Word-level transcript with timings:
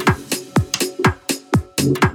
thank 0.00 0.08
you. 2.04 2.11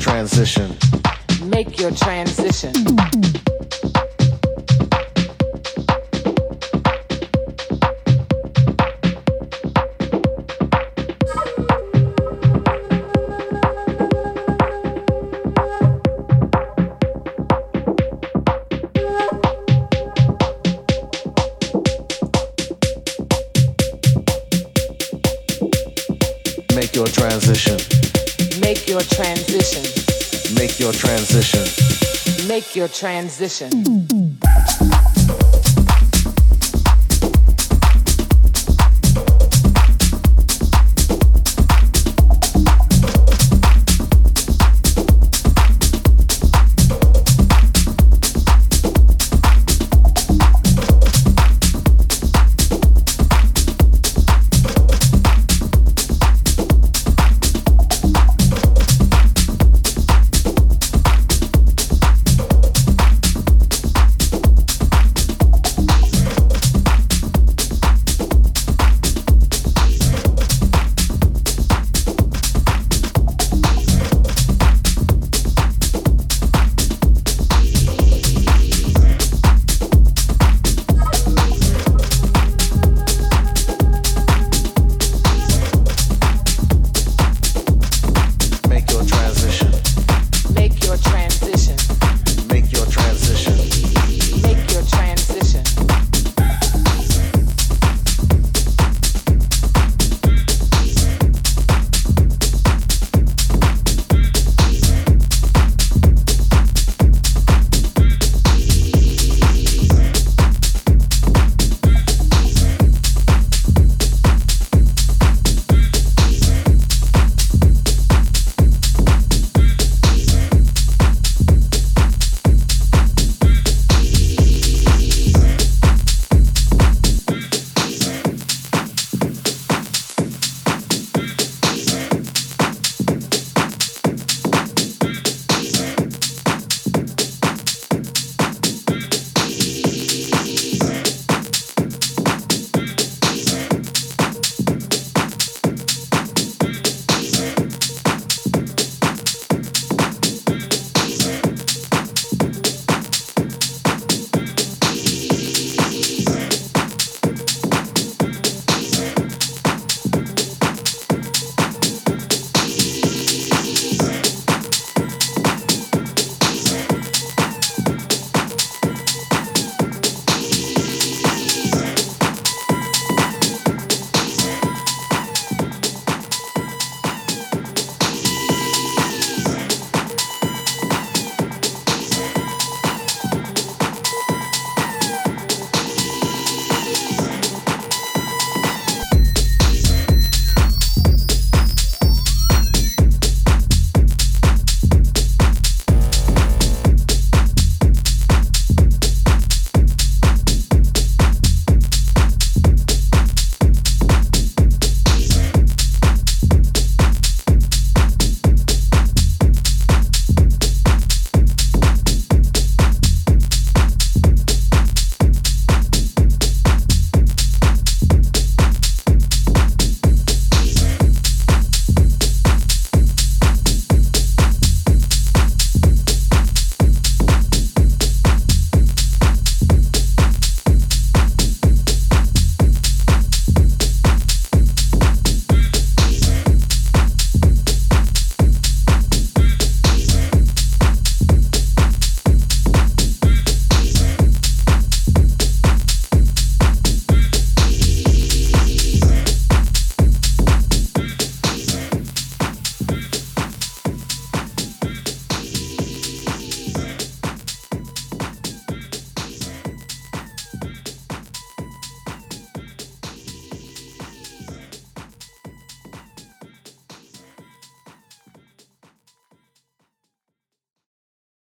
Transition. 0.00 0.89
Transition. 33.00 33.99